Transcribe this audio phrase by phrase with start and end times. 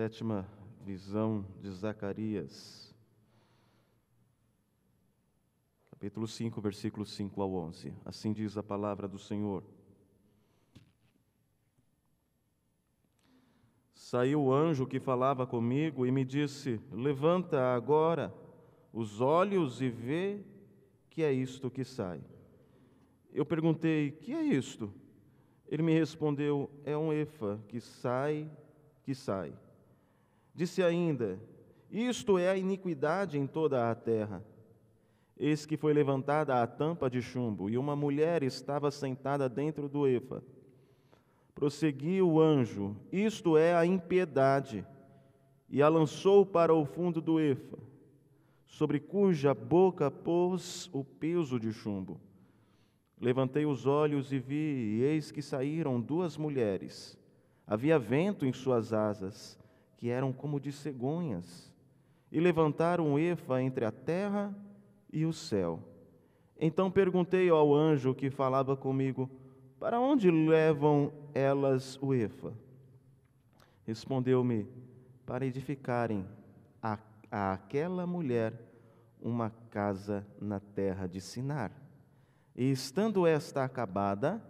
[0.00, 0.48] sétima
[0.82, 2.96] visão de Zacarias,
[5.90, 7.92] capítulo 5, versículos 5 ao 11.
[8.02, 9.62] Assim diz a palavra do Senhor.
[13.92, 18.32] Saiu o anjo que falava comigo e me disse: Levanta agora
[18.94, 20.40] os olhos e vê
[21.10, 22.22] que é isto que sai.
[23.30, 24.90] Eu perguntei: Que é isto?
[25.68, 28.50] Ele me respondeu: É um efa que sai,
[29.02, 29.52] que sai.
[30.54, 31.38] Disse ainda:
[31.90, 34.44] Isto é a iniquidade em toda a terra.
[35.36, 40.06] Eis que foi levantada a tampa de chumbo, e uma mulher estava sentada dentro do
[40.06, 40.42] efa.
[41.54, 44.84] Prosseguiu o anjo: Isto é a impiedade.
[45.68, 47.78] E a lançou para o fundo do efa,
[48.66, 52.20] sobre cuja boca pôs o peso de chumbo.
[53.20, 57.16] Levantei os olhos e vi, e eis que saíram duas mulheres.
[57.66, 59.59] Havia vento em suas asas,
[60.00, 61.70] que eram como de cegonhas,
[62.32, 64.56] e levantaram efa entre a terra
[65.12, 65.78] e o céu.
[66.58, 69.28] Então perguntei ao anjo que falava comigo:
[69.78, 72.54] Para onde levam elas o efa?
[73.86, 74.66] Respondeu-me:
[75.26, 76.24] Para edificarem
[76.82, 76.98] a,
[77.30, 78.54] a aquela mulher
[79.20, 81.72] uma casa na terra de Sinar.
[82.56, 84.42] E estando esta acabada,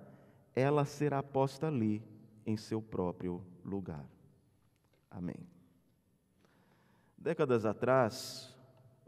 [0.55, 2.01] ela será posta ali
[2.47, 4.05] em seu próprio lugar.
[5.11, 5.37] Amém.
[7.19, 8.57] Décadas atrás,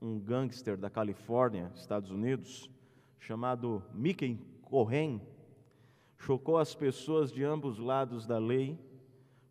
[0.00, 2.69] um gangster da Califórnia, Estados Unidos,
[3.20, 5.23] chamado Mickey Cohen,
[6.19, 8.78] chocou as pessoas de ambos lados da lei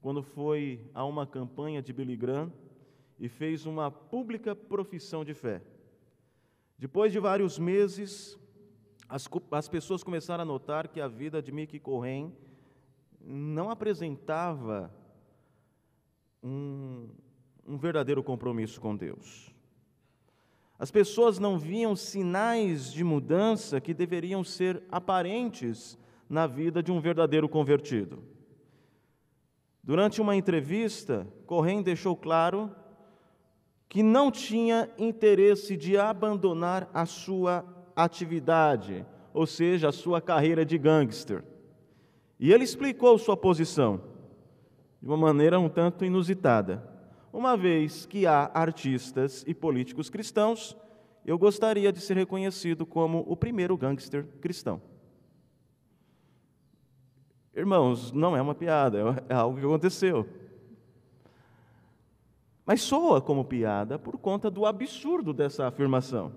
[0.02, 2.52] quando foi a uma campanha de Billy Graham
[3.18, 5.62] e fez uma pública profissão de fé.
[6.78, 8.38] Depois de vários meses,
[9.08, 12.36] as, as pessoas começaram a notar que a vida de Mickey Cohen
[13.20, 14.92] não apresentava
[16.44, 17.08] um,
[17.68, 19.54] um verdadeiro compromisso com Deus.
[20.78, 25.98] As pessoas não viam sinais de mudança que deveriam ser aparentes
[26.28, 28.24] na vida de um verdadeiro convertido.
[29.84, 32.74] Durante uma entrevista, Corrêa deixou claro
[33.88, 37.66] que não tinha interesse de abandonar a sua
[37.96, 41.44] atividade, ou seja, a sua carreira de gangster.
[42.40, 44.11] E ele explicou sua posição
[45.02, 46.88] de uma maneira um tanto inusitada.
[47.34, 50.78] Uma vez que há artistas e políticos cristãos,
[51.26, 54.82] eu gostaria de ser reconhecido como o primeiro gangster cristão.
[57.56, 60.28] Irmãos, não é uma piada, é algo que aconteceu.
[62.66, 66.32] Mas soa como piada por conta do absurdo dessa afirmação.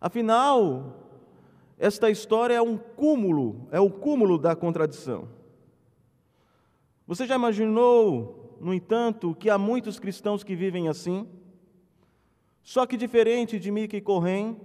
[0.00, 0.96] Afinal,
[1.78, 5.28] esta história é um cúmulo, é o cúmulo da contradição.
[7.06, 11.28] Você já imaginou, no entanto, que há muitos cristãos que vivem assim?
[12.62, 14.56] Só que diferente de Mickey Corren,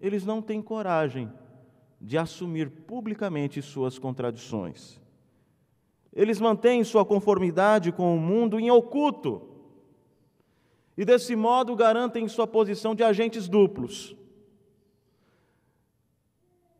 [0.00, 1.30] eles não têm coragem
[2.00, 5.00] de assumir publicamente suas contradições.
[6.12, 9.42] Eles mantêm sua conformidade com o mundo em oculto.
[10.96, 14.16] E desse modo garantem sua posição de agentes duplos.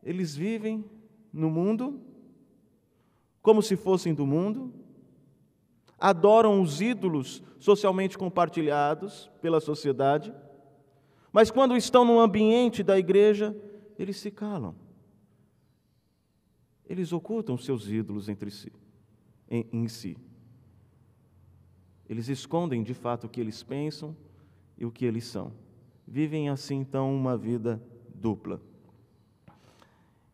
[0.01, 0.85] Eles vivem
[1.33, 2.01] no mundo
[3.49, 4.71] como se fossem do mundo,
[5.97, 10.31] adoram os ídolos socialmente compartilhados pela sociedade,
[11.33, 13.57] mas quando estão no ambiente da igreja,
[13.97, 14.75] eles se calam.
[16.85, 18.71] Eles ocultam seus ídolos entre si,
[19.49, 20.15] em, em si.
[22.07, 24.15] Eles escondem de fato o que eles pensam
[24.77, 25.51] e o que eles são.
[26.07, 27.81] Vivem assim então uma vida
[28.13, 28.61] dupla.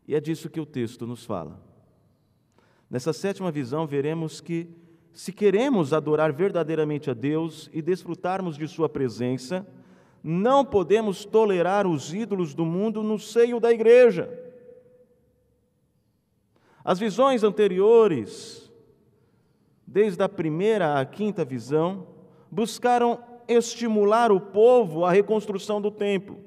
[0.05, 1.63] E é disso que o texto nos fala.
[2.89, 4.69] Nessa sétima visão, veremos que,
[5.11, 9.65] se queremos adorar verdadeiramente a Deus e desfrutarmos de Sua presença,
[10.23, 14.29] não podemos tolerar os ídolos do mundo no seio da igreja.
[16.83, 18.71] As visões anteriores,
[19.85, 22.07] desde a primeira à quinta visão,
[22.51, 26.39] buscaram estimular o povo à reconstrução do templo.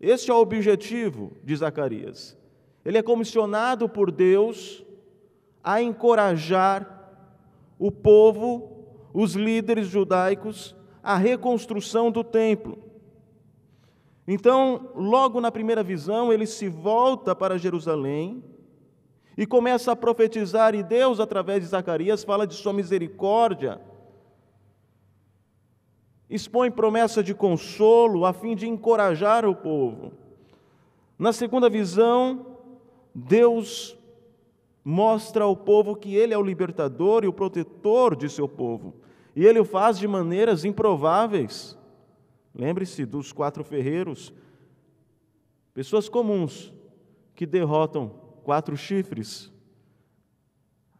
[0.00, 2.36] Este é o objetivo de Zacarias.
[2.84, 4.84] Ele é comissionado por Deus
[5.64, 6.86] a encorajar
[7.78, 12.78] o povo, os líderes judaicos, à reconstrução do templo.
[14.28, 18.44] Então, logo na primeira visão, ele se volta para Jerusalém
[19.36, 23.80] e começa a profetizar, e Deus, através de Zacarias, fala de sua misericórdia,
[26.30, 30.12] expõe promessa de consolo a fim de encorajar o povo.
[31.18, 32.58] Na segunda visão,
[33.14, 33.96] Deus
[34.84, 38.94] mostra ao povo que ele é o libertador e o protetor de seu povo.
[39.34, 41.76] E ele o faz de maneiras improváveis.
[42.54, 44.32] Lembre-se dos quatro ferreiros,
[45.72, 46.72] pessoas comuns
[47.34, 48.08] que derrotam
[48.44, 49.50] quatro chifres.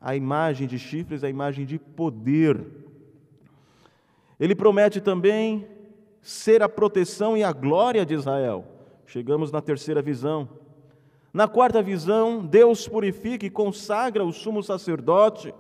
[0.01, 2.65] A imagem de chifres é a imagem de poder.
[4.41, 5.69] Ele promete também
[6.21, 8.65] ser a proteção e a glória de Israel.
[9.07, 10.49] Chegamos na terceira visão.
[11.35, 15.53] Na quarta visão, Deus purifica e consagra o sumo sacerdote,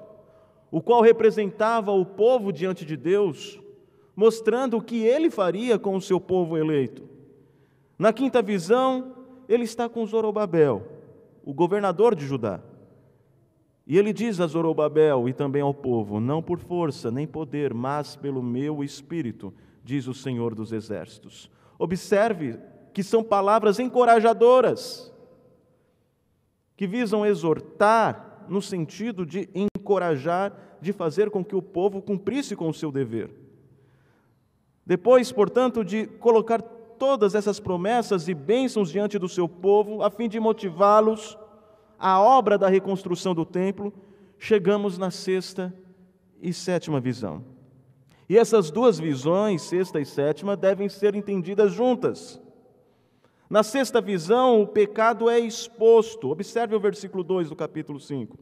[0.71, 3.61] o qual representava o povo diante de Deus,
[4.15, 7.03] mostrando o que ele faria com o seu povo eleito.
[7.99, 9.17] Na quinta visão,
[9.49, 10.87] ele está com Zorobabel,
[11.44, 12.61] o governador de Judá.
[13.85, 18.15] E ele diz a Zorobabel e também ao povo: Não por força nem poder, mas
[18.15, 21.50] pelo meu espírito, diz o Senhor dos Exércitos.
[21.76, 22.61] Observe
[22.93, 25.12] que são palavras encorajadoras
[26.76, 32.69] que visam exortar no sentido de encorajar, de fazer com que o povo cumprisse com
[32.69, 33.31] o seu dever.
[34.85, 40.29] Depois, portanto, de colocar todas essas promessas e bênçãos diante do seu povo, a fim
[40.29, 41.38] de motivá-los
[41.99, 43.93] à obra da reconstrução do templo,
[44.38, 45.75] chegamos na sexta
[46.41, 47.44] e sétima visão.
[48.29, 52.41] E essas duas visões, sexta e sétima, devem ser entendidas juntas.
[53.54, 56.28] Na sexta visão, o pecado é exposto.
[56.28, 58.36] Observe o versículo 2 do capítulo 5.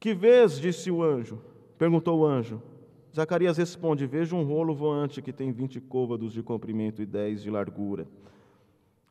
[0.00, 1.38] Que vês, disse o anjo,
[1.76, 2.62] perguntou o anjo.
[3.14, 7.50] Zacarias responde: Vejo um rolo voante que tem vinte côvados de comprimento e dez de
[7.50, 8.08] largura.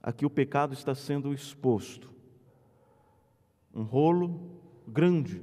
[0.02, 2.12] Aqui o pecado está sendo exposto.
[3.72, 5.40] Um rolo grande,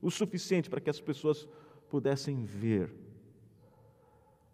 [0.00, 1.46] o suficiente para que as pessoas
[1.90, 3.01] pudessem ver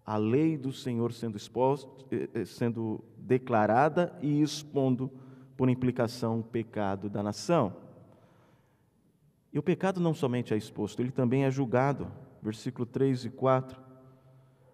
[0.09, 5.13] a lei do Senhor sendo, exposto, eh, eh, sendo declarada e expondo,
[5.55, 7.77] por implicação, o pecado da nação.
[9.53, 12.11] E o pecado não somente é exposto, ele também é julgado.
[12.43, 13.79] Versículo 3 e 4.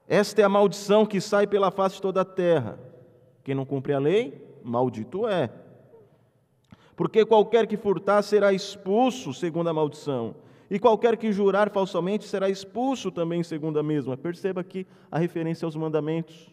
[0.06, 2.78] Esta é a maldição que sai pela face de toda a terra.
[3.42, 5.50] Quem não cumpre a lei, maldito é.
[6.94, 10.36] Porque qualquer que furtar será expulso, segundo a maldição
[10.70, 14.16] e qualquer que jurar falsamente será expulso também segundo a mesma.
[14.16, 16.52] Perceba aqui a referência aos mandamentos.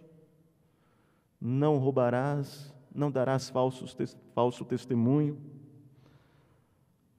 [1.39, 3.95] Não roubarás, não darás falsos,
[4.35, 5.37] falso testemunho.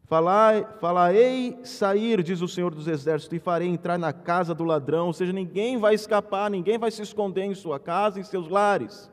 [0.04, 5.06] Falai, falarei sair, diz o Senhor dos Exércitos, e farei entrar na casa do ladrão,
[5.06, 9.10] ou seja, ninguém vai escapar, ninguém vai se esconder em sua casa, em seus lares.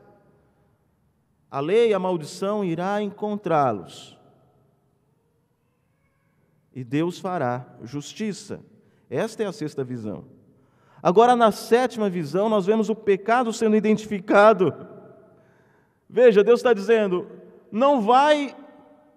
[1.50, 4.19] A lei, a maldição irá encontrá-los
[6.74, 8.60] e Deus fará justiça.
[9.08, 10.24] Esta é a sexta visão.
[11.02, 14.74] Agora, na sétima visão, nós vemos o pecado sendo identificado.
[16.08, 17.26] Veja, Deus está dizendo:
[17.72, 18.54] não vai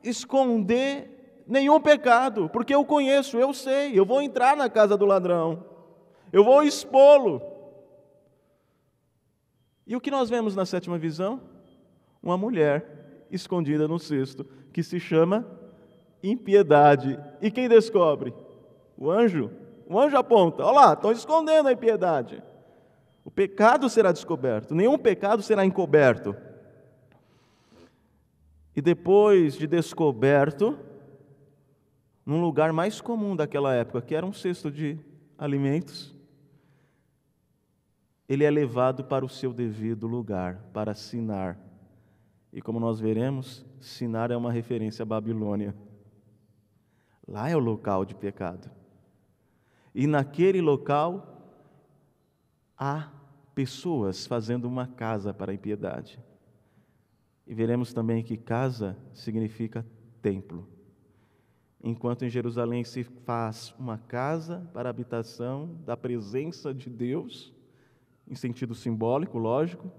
[0.03, 5.65] esconder nenhum pecado, porque eu conheço, eu sei, eu vou entrar na casa do ladrão,
[6.31, 7.41] eu vou expô-lo.
[9.85, 11.41] E o que nós vemos na sétima visão?
[12.21, 15.45] Uma mulher escondida no cesto, que se chama
[16.23, 17.19] impiedade.
[17.41, 18.33] E quem descobre?
[18.97, 19.51] O anjo.
[19.85, 22.41] O anjo aponta: olha lá, estão escondendo a impiedade.
[23.25, 26.35] O pecado será descoberto, nenhum pecado será encoberto.
[28.75, 30.77] E depois de descoberto,
[32.25, 34.97] num lugar mais comum daquela época, que era um cesto de
[35.37, 36.13] alimentos,
[38.27, 41.57] ele é levado para o seu devido lugar, para Sinar.
[42.51, 45.75] E como nós veremos, Sinar é uma referência à Babilônia.
[47.27, 48.69] Lá é o local de pecado.
[49.95, 51.33] E naquele local
[52.77, 53.09] há
[53.53, 56.19] pessoas fazendo uma casa para a impiedade.
[57.45, 59.85] E veremos também que casa significa
[60.21, 60.67] templo.
[61.81, 67.53] Enquanto em Jerusalém se faz uma casa para a habitação da presença de Deus,
[68.25, 69.91] em sentido simbólico, lógico,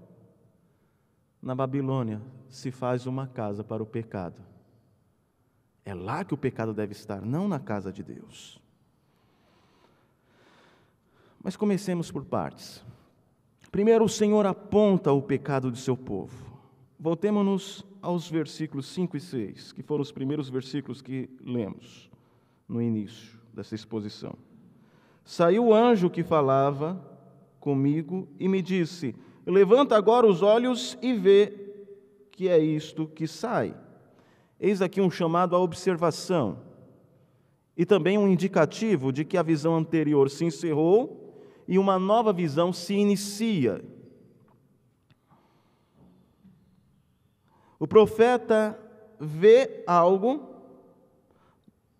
[1.39, 4.41] na Babilônia se faz uma casa para o pecado.
[5.85, 8.59] É lá que o pecado deve estar, não na casa de Deus.
[11.43, 12.83] Mas comecemos por partes.
[13.71, 16.33] Primeiro, o Senhor aponta o pecado de seu povo.
[16.99, 22.09] Voltemos-nos aos versículos 5 e 6, que foram os primeiros versículos que lemos
[22.67, 24.35] no início dessa exposição.
[25.23, 26.99] Saiu o anjo que falava
[27.59, 29.15] comigo e me disse:
[29.45, 31.53] Levanta agora os olhos e vê
[32.31, 33.75] que é isto que sai.
[34.59, 36.59] Eis aqui um chamado à observação
[37.75, 42.71] e também um indicativo de que a visão anterior se encerrou e uma nova visão
[42.71, 43.83] se inicia.
[47.77, 48.79] O profeta
[49.19, 50.53] vê algo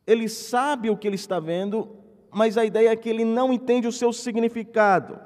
[0.08, 1.90] Ele sabe o que ele está vendo,
[2.32, 5.20] mas a ideia é que ele não entende o seu significado.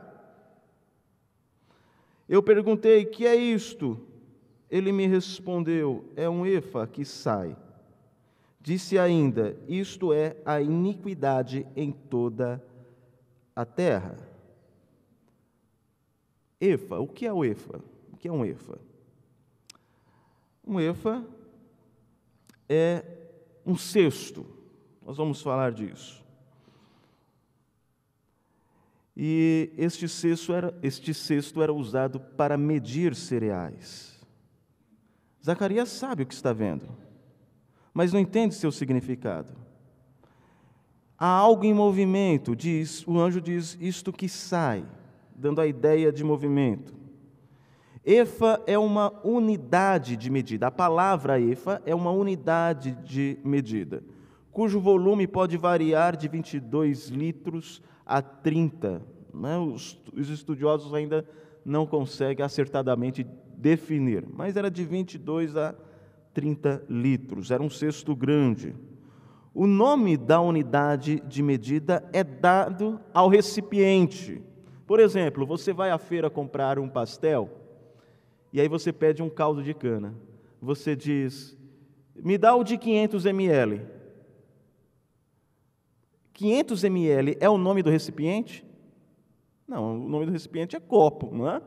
[2.28, 4.09] Eu perguntei: "Que é isto?"
[4.70, 7.56] Ele me respondeu: "É um efa que sai."
[8.62, 12.64] Disse ainda: Isto é a iniquidade em toda
[13.56, 14.18] a terra.
[16.60, 17.82] Efa, o que é o efa?
[18.12, 18.78] O que é um efa?
[20.66, 21.26] Um efa
[22.68, 23.04] é
[23.66, 24.46] um cesto.
[25.06, 26.24] Nós vamos falar disso.
[29.16, 34.09] E este cesto era, este cesto era usado para medir cereais.
[35.43, 37.00] Zacarias sabe o que está vendo
[37.93, 39.51] mas não entende seu significado.
[41.17, 44.86] Há algo em movimento, diz, o anjo diz isto que sai,
[45.36, 46.93] dando a ideia de movimento.
[48.05, 50.67] Efa é uma unidade de medida.
[50.67, 54.01] A palavra efa é uma unidade de medida,
[54.50, 59.01] cujo volume pode variar de 22 litros a 30.
[59.34, 59.58] Né?
[59.58, 61.27] Os, os estudiosos ainda
[61.65, 63.27] não conseguem acertadamente
[63.60, 65.89] definir, mas era de 22 a 30.
[66.34, 68.75] 30 litros, era um cesto grande.
[69.54, 74.42] O nome da unidade de medida é dado ao recipiente.
[74.86, 77.50] Por exemplo, você vai à feira comprar um pastel
[78.54, 80.16] e aí você pede um caldo de cana.
[80.62, 81.58] Você diz:
[82.16, 83.82] "Me dá o de 500 ml".
[86.34, 88.66] 500 ml é o nome do recipiente?
[89.68, 91.62] Não, o nome do recipiente é copo, não é?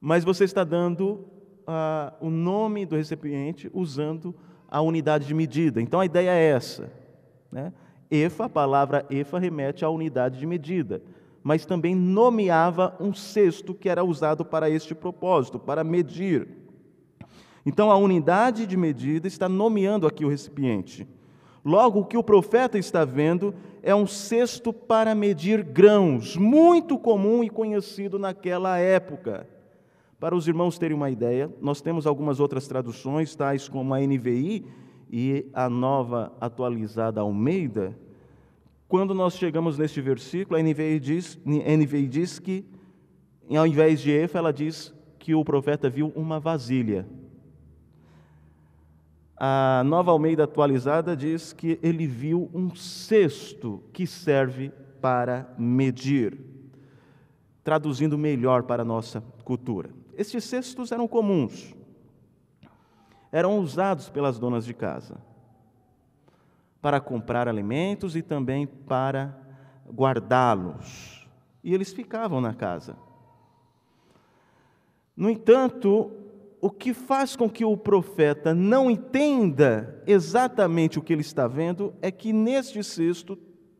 [0.00, 1.24] Mas você está dando
[1.66, 4.34] ah, o nome do recipiente usando
[4.70, 5.80] a unidade de medida.
[5.80, 6.92] Então a ideia é essa.
[7.50, 7.72] Né?
[8.10, 11.02] Efa, a palavra efa remete à unidade de medida,
[11.42, 16.48] mas também nomeava um cesto que era usado para este propósito, para medir.
[17.66, 21.06] Então a unidade de medida está nomeando aqui o recipiente.
[21.64, 27.44] Logo, o que o profeta está vendo é um cesto para medir grãos, muito comum
[27.44, 29.46] e conhecido naquela época.
[30.20, 34.66] Para os irmãos terem uma ideia, nós temos algumas outras traduções, tais como a NVI
[35.08, 37.96] e a nova atualizada Almeida.
[38.88, 42.64] Quando nós chegamos neste versículo, a NVI diz, NVI diz que,
[43.48, 47.06] ao invés de Efa, ela diz que o profeta viu uma vasilha.
[49.36, 56.36] A nova Almeida atualizada diz que ele viu um cesto que serve para medir,
[57.62, 59.90] traduzindo melhor para a nossa cultura.
[60.18, 61.72] Estes cestos eram comuns,
[63.30, 65.22] eram usados pelas donas de casa
[66.82, 69.38] para comprar alimentos e também para
[69.86, 71.24] guardá-los.
[71.62, 72.96] E eles ficavam na casa.
[75.16, 76.10] No entanto,
[76.60, 81.94] o que faz com que o profeta não entenda exatamente o que ele está vendo
[82.02, 83.36] é que neste cesto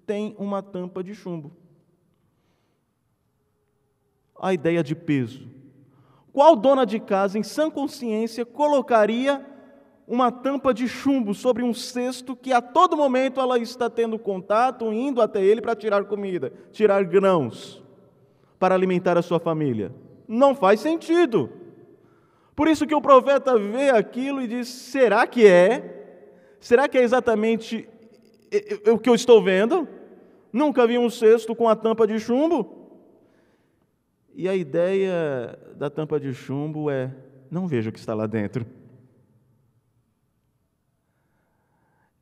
[0.07, 1.51] tem uma tampa de chumbo.
[4.41, 5.58] A ideia de peso.
[6.39, 9.45] Qual dona de casa, em sã consciência, colocaria
[10.07, 14.93] uma tampa de chumbo sobre um cesto que a todo momento ela está tendo contato,
[14.93, 17.83] indo até ele para tirar comida, tirar grãos,
[18.57, 19.93] para alimentar a sua família?
[20.29, 21.51] Não faz sentido.
[22.55, 26.23] Por isso que o profeta vê aquilo e diz: será que é?
[26.61, 27.89] Será que é exatamente
[28.87, 29.89] o que eu estou vendo?
[30.53, 32.78] Nunca vi um cesto com a tampa de chumbo?
[34.39, 37.13] E a ideia da tampa de chumbo é:
[37.51, 38.65] não veja o que está lá dentro.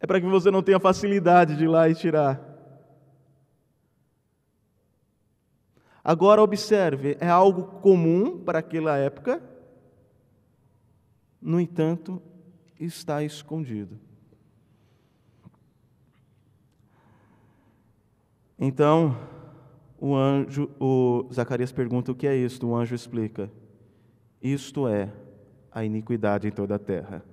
[0.01, 2.41] É para que você não tenha facilidade de ir lá e tirar.
[6.03, 9.43] Agora, observe: é algo comum para aquela época,
[11.39, 12.23] no entanto,
[12.81, 14.01] está escondido.
[18.59, 19.36] Então,
[19.99, 23.51] o anjo, o Zacarias pergunta o que é isto, o anjo explica:
[24.43, 25.13] Isto é
[25.73, 27.25] a iniquidade em toda a terra.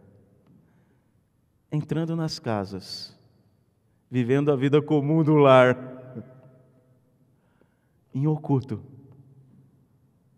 [1.72, 3.18] Entrando nas casas,
[4.10, 5.78] vivendo a vida comum do lar,
[8.14, 8.82] em oculto,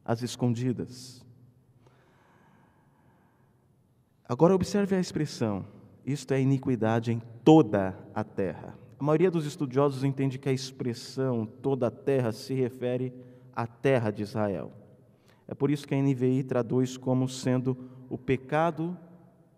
[0.04, 1.26] às escondidas.
[4.28, 5.66] Agora observe a expressão:
[6.06, 8.85] isto é iniquidade em toda a terra.
[9.00, 13.14] A maioria dos estudiosos entende que a expressão toda a terra se refere
[13.54, 14.72] à terra de Israel.
[15.48, 17.78] É por isso que a NVI traduz como sendo
[18.10, 18.98] o pecado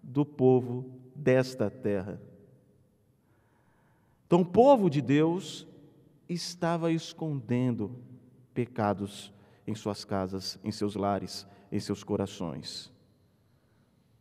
[0.01, 2.19] do povo desta terra.
[4.25, 5.67] Então, o povo de Deus
[6.27, 7.95] estava escondendo
[8.53, 9.31] pecados
[9.65, 12.91] em suas casas, em seus lares, em seus corações.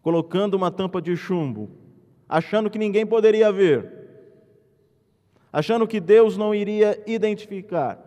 [0.02, 1.70] Colocando uma tampa de chumbo
[2.28, 3.95] achando que ninguém poderia ver,
[5.56, 7.98] achando que Deus não iria identificar.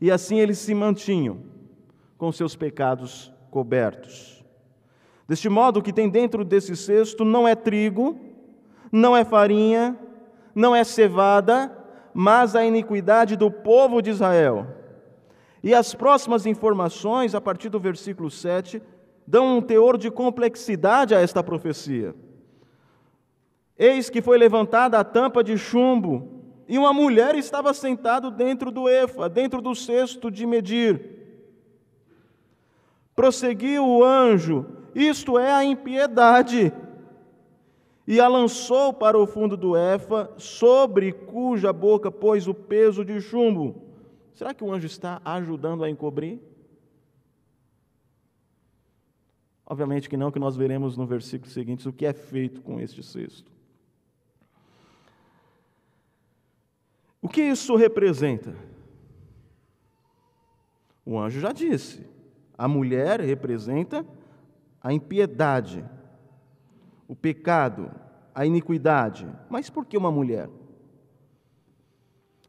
[0.00, 1.38] E assim eles se mantinham
[2.16, 4.44] com seus pecados cobertos.
[5.26, 8.16] Deste modo, o que tem dentro desse cesto não é trigo,
[8.92, 9.98] não é farinha,
[10.54, 11.76] não é cevada,
[12.14, 14.68] mas a iniquidade do povo de Israel.
[15.60, 18.80] E as próximas informações, a partir do versículo 7,
[19.26, 22.14] dão um teor de complexidade a esta profecia.
[23.82, 26.28] Eis que foi levantada a tampa de chumbo,
[26.68, 31.00] e uma mulher estava sentada dentro do efa, dentro do cesto de medir.
[33.16, 36.70] Prosseguiu o anjo, isto é a impiedade,
[38.06, 43.18] e a lançou para o fundo do efa, sobre cuja boca pôs o peso de
[43.18, 43.80] chumbo.
[44.34, 46.38] Será que o anjo está ajudando a encobrir?
[49.64, 53.02] Obviamente que não, que nós veremos no versículo seguinte o que é feito com este
[53.02, 53.59] cesto.
[57.22, 58.54] O que isso representa?
[61.04, 62.06] O anjo já disse:
[62.56, 64.06] a mulher representa
[64.82, 65.84] a impiedade,
[67.06, 67.90] o pecado,
[68.34, 69.28] a iniquidade.
[69.48, 70.48] Mas por que uma mulher?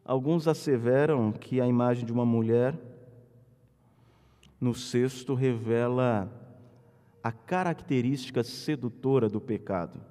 [0.03, 2.77] Alguns asseveram que a imagem de uma mulher
[4.59, 6.31] no sexto revela
[7.23, 10.01] a característica sedutora do pecado,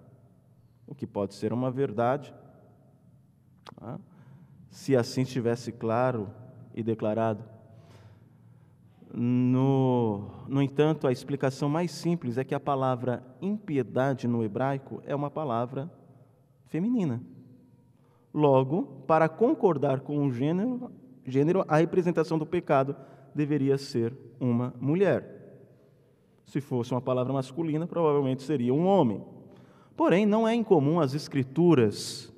[0.87, 2.35] o que pode ser uma verdade.
[3.76, 3.99] Tá?
[4.71, 6.31] Se assim estivesse claro
[6.75, 7.45] e declarado.
[9.12, 15.15] No, no entanto, a explicação mais simples é que a palavra impiedade no hebraico é
[15.15, 15.91] uma palavra
[16.67, 17.21] feminina.
[18.33, 20.93] Logo, para concordar com o gênero,
[21.25, 22.95] gênero, a representação do pecado
[23.35, 25.39] deveria ser uma mulher.
[26.47, 29.25] Se fosse uma palavra masculina, provavelmente seria um homem.
[29.97, 32.29] Porém, não é incomum as escrituras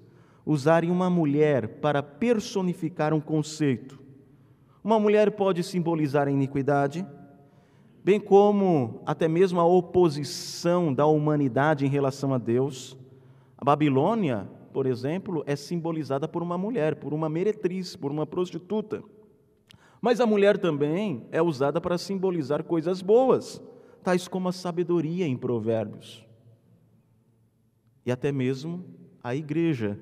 [0.44, 4.00] usarem uma mulher para personificar um conceito.
[4.82, 7.06] Uma mulher pode simbolizar a iniquidade,
[8.04, 12.96] bem como até mesmo a oposição da humanidade em relação a Deus.
[13.56, 19.02] A Babilônia, por exemplo, é simbolizada por uma mulher, por uma meretriz, por uma prostituta.
[20.00, 23.62] Mas a mulher também é usada para simbolizar coisas boas,
[24.02, 26.26] tais como a sabedoria em Provérbios.
[28.04, 28.84] E até mesmo
[29.22, 29.96] a igreja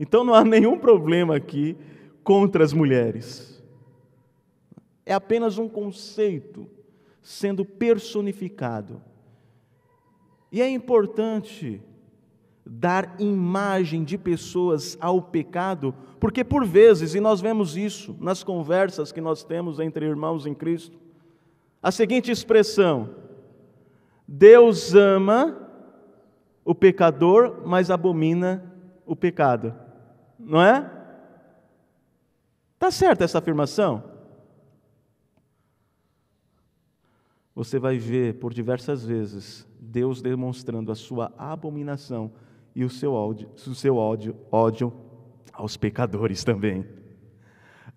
[0.00, 1.76] então não há nenhum problema aqui
[2.24, 3.62] contra as mulheres.
[5.04, 6.66] É apenas um conceito
[7.22, 9.02] sendo personificado.
[10.50, 11.82] E é importante
[12.64, 19.12] dar imagem de pessoas ao pecado, porque por vezes, e nós vemos isso nas conversas
[19.12, 20.96] que nós temos entre irmãos em Cristo,
[21.82, 23.10] a seguinte expressão:
[24.26, 25.68] Deus ama
[26.64, 28.72] o pecador, mas abomina
[29.04, 29.74] o pecado.
[30.40, 30.90] Não é?
[32.74, 34.02] Está certa essa afirmação?
[37.54, 42.32] Você vai ver por diversas vezes Deus demonstrando a sua abominação
[42.74, 44.92] e o seu ódio, o seu ódio, ódio
[45.52, 46.86] aos pecadores também.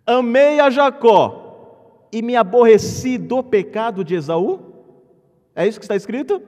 [0.05, 4.59] Amei a Jacó e me aborreci do pecado de Esaú?
[5.55, 6.41] É isso que está escrito?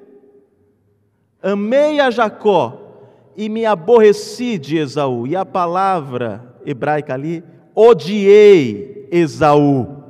[1.42, 2.85] Amei a Jacó
[3.36, 5.28] e me aborreci de Esaú.
[5.28, 7.44] E a palavra hebraica ali,
[7.74, 10.04] odiei Esaú.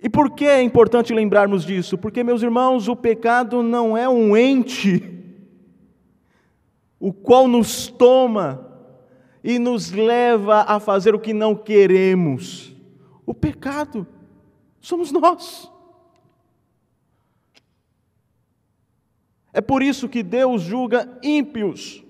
[0.00, 1.98] E por que é importante lembrarmos disso?
[1.98, 5.16] Porque, meus irmãos, o pecado não é um ente
[7.00, 8.66] o qual nos toma
[9.42, 12.74] e nos leva a fazer o que não queremos.
[13.24, 14.06] O pecado
[14.80, 15.70] somos nós.
[19.52, 22.04] É por isso que Deus julga ímpios.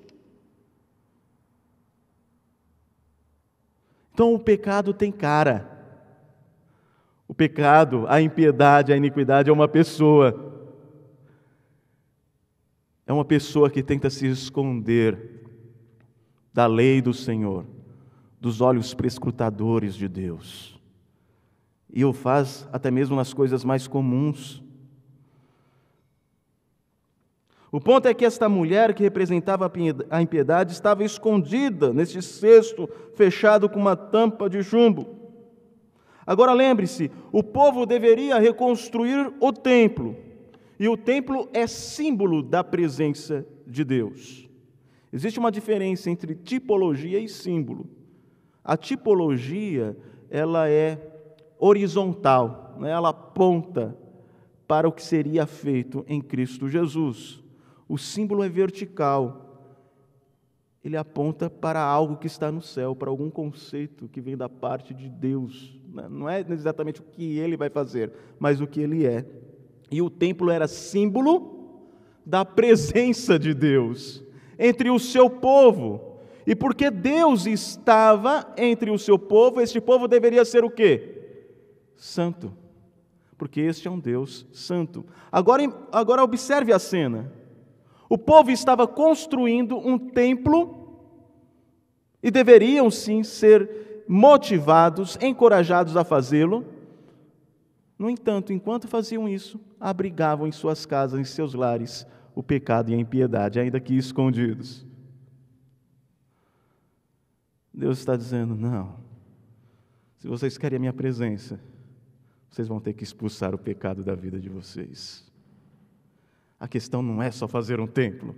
[4.13, 5.79] Então o pecado tem cara.
[7.29, 10.67] O pecado, a impiedade, a iniquidade é uma pessoa.
[13.07, 15.45] É uma pessoa que tenta se esconder
[16.53, 17.65] da lei do Senhor,
[18.41, 20.81] dos olhos prescrutadores de Deus.
[21.89, 24.63] E o faz até mesmo nas coisas mais comuns.
[27.71, 29.71] O ponto é que esta mulher que representava
[30.11, 35.07] a impiedade estava escondida nesse cesto fechado com uma tampa de chumbo.
[36.27, 40.17] Agora lembre-se: o povo deveria reconstruir o templo,
[40.81, 44.49] e o templo é símbolo da presença de Deus.
[45.13, 47.89] Existe uma diferença entre tipologia e símbolo.
[48.65, 49.97] A tipologia,
[50.31, 50.99] ela é
[51.59, 52.91] horizontal, né?
[52.91, 53.97] ela aponta
[54.67, 57.43] para o que seria feito em Cristo Jesus.
[57.89, 59.47] O símbolo é vertical.
[60.85, 64.93] Ele aponta para algo que está no céu, para algum conceito que vem da parte
[64.93, 65.81] de Deus.
[65.93, 66.07] Né?
[66.09, 69.25] Não é exatamente o que ele vai fazer, mas o que ele é.
[69.91, 71.81] E o templo era símbolo
[72.25, 74.23] da presença de Deus
[74.59, 76.19] entre o seu povo.
[76.47, 81.17] E porque Deus estava entre o seu povo, este povo deveria ser o quê?
[81.97, 82.53] Santo.
[83.37, 85.05] Porque este é um Deus santo.
[85.31, 87.33] Agora, agora observe a cena.
[88.09, 90.79] O povo estava construindo um templo
[92.23, 96.65] e deveriam sim ser motivados, encorajados a fazê-lo.
[97.99, 102.95] No entanto, enquanto faziam isso, abrigavam em suas casas, em seus lares, o pecado e
[102.95, 104.87] a impiedade, ainda que escondidos.
[107.75, 108.97] Deus está dizendo: não,
[110.19, 111.61] se vocês querem a minha presença,
[112.51, 115.28] vocês vão ter que expulsar o pecado da vida de vocês.
[116.59, 118.35] A questão não é só fazer um templo,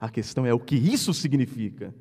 [0.00, 1.94] a questão é o que isso significa.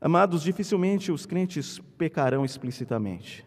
[0.00, 3.46] Amados, dificilmente os crentes pecarão explicitamente.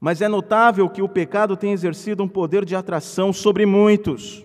[0.00, 4.44] Mas é notável que o pecado tem exercido um poder de atração sobre muitos.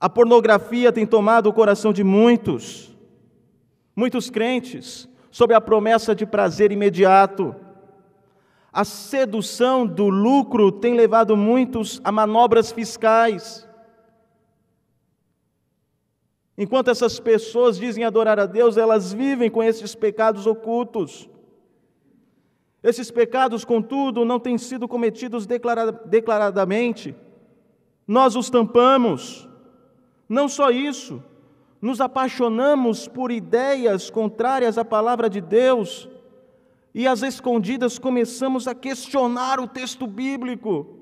[0.00, 2.96] A pornografia tem tomado o coração de muitos,
[3.94, 7.54] muitos crentes, sob a promessa de prazer imediato.
[8.78, 13.68] A sedução do lucro tem levado muitos a manobras fiscais.
[16.56, 21.28] Enquanto essas pessoas dizem adorar a Deus, elas vivem com esses pecados ocultos.
[22.80, 27.16] Esses pecados, contudo, não têm sido cometidos declaradamente.
[28.06, 29.48] Nós os tampamos.
[30.28, 31.20] Não só isso,
[31.82, 36.08] nos apaixonamos por ideias contrárias à palavra de Deus
[36.98, 40.98] e às escondidas começamos a questionar o texto bíblico.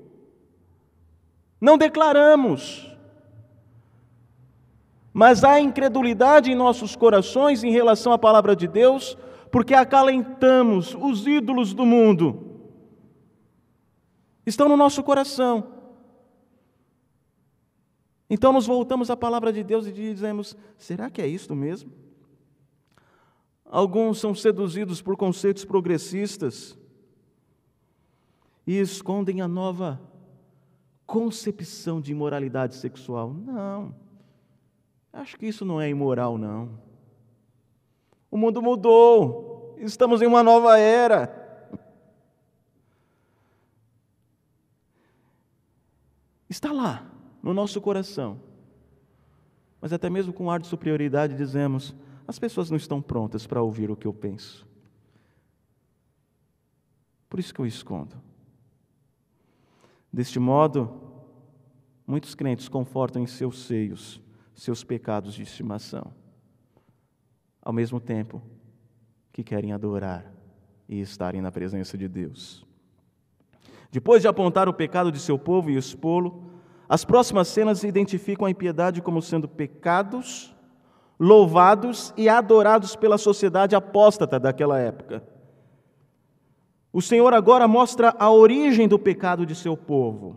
[1.59, 2.95] Não declaramos,
[5.11, 9.17] mas há incredulidade em nossos corações em relação à palavra de Deus,
[9.51, 12.59] porque acalentamos os ídolos do mundo.
[14.45, 15.67] Estão no nosso coração.
[18.29, 21.91] Então nos voltamos à palavra de Deus e dizemos: será que é isto mesmo?
[23.69, 26.77] Alguns são seduzidos por conceitos progressistas
[28.65, 29.99] e escondem a nova
[31.05, 33.33] concepção de imoralidade sexual.
[33.33, 33.93] Não,
[35.11, 36.79] acho que isso não é imoral, não.
[38.31, 41.45] O mundo mudou, estamos em uma nova era.
[46.49, 47.05] Está lá,
[47.43, 48.39] no nosso coração.
[49.81, 51.93] Mas até mesmo com ar de superioridade dizemos:
[52.27, 54.67] as pessoas não estão prontas para ouvir o que eu penso.
[57.29, 58.15] Por isso que eu escondo.
[60.11, 61.01] Deste modo,
[62.05, 64.21] muitos crentes confortam em seus seios
[64.53, 66.11] seus pecados de estimação
[67.61, 68.41] ao mesmo tempo
[69.31, 70.33] que querem adorar
[70.89, 72.65] e estarem na presença de Deus.
[73.91, 76.49] Depois de apontar o pecado de seu povo e expô-lo,
[76.89, 80.55] as próximas cenas identificam a impiedade como sendo pecados
[81.19, 85.23] louvados e adorados pela sociedade apóstata daquela época.
[86.93, 90.35] O Senhor agora mostra a origem do pecado de seu povo.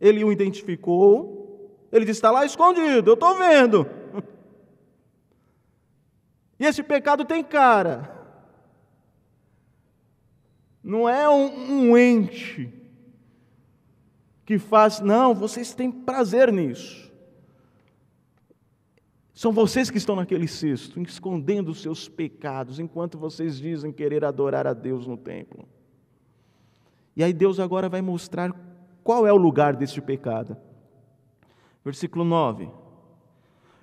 [0.00, 3.86] Ele o identificou, ele disse: está lá escondido, eu estou vendo.
[6.58, 8.08] E esse pecado tem cara.
[10.80, 12.72] Não é um, um ente
[14.44, 17.01] que faz, não, vocês têm prazer nisso.
[19.34, 24.66] São vocês que estão naquele cesto, escondendo os seus pecados, enquanto vocês dizem querer adorar
[24.66, 25.66] a Deus no templo.
[27.16, 28.52] E aí Deus agora vai mostrar
[29.02, 30.56] qual é o lugar deste pecado.
[31.84, 32.68] Versículo 9.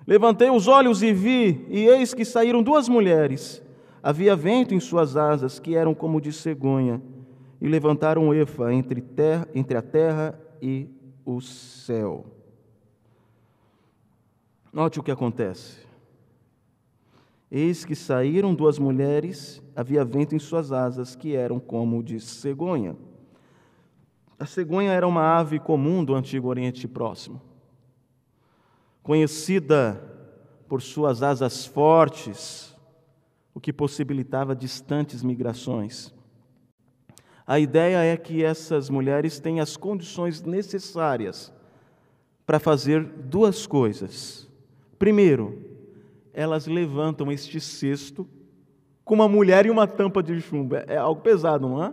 [0.06, 3.62] Levantei os olhos e vi, e eis que saíram duas mulheres.
[4.02, 7.02] Havia vento em suas asas, que eram como de cegonha,
[7.60, 10.88] e levantaram Efa entre, terra, entre a terra e
[11.24, 12.24] o céu.
[14.72, 15.78] Note o que acontece.
[17.50, 22.96] Eis que saíram duas mulheres, havia vento em suas asas, que eram como de cegonha.
[24.38, 27.50] A cegonha era uma ave comum do Antigo Oriente Próximo
[29.02, 30.00] conhecida
[30.68, 32.76] por suas asas fortes,
[33.54, 36.14] o que possibilitava distantes migrações.
[37.46, 41.52] A ideia é que essas mulheres têm as condições necessárias
[42.46, 44.48] para fazer duas coisas.
[45.00, 45.58] Primeiro,
[46.32, 48.28] elas levantam este cesto
[49.04, 50.76] com uma mulher e uma tampa de chumbo.
[50.76, 51.92] É algo pesado, não é?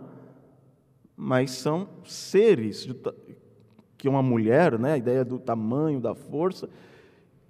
[1.20, 2.88] mas são seres,
[3.96, 6.68] que é uma mulher, né, a ideia do tamanho, da força,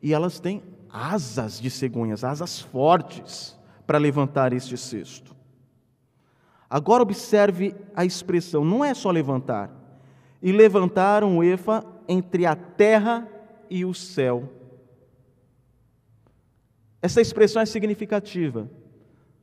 [0.02, 3.54] e elas têm asas de cegonhas, asas fortes
[3.86, 5.36] para levantar este cesto.
[6.70, 9.70] Agora observe a expressão, não é só levantar.
[10.40, 13.28] E levantaram o Efa entre a terra
[13.68, 14.50] e o céu.
[17.00, 18.68] Essa expressão é significativa.